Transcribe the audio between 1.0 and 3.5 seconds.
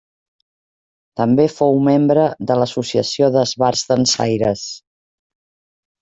També fou membre de l'Associació